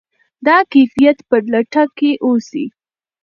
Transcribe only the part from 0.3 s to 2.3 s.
د کیفیت په لټه کې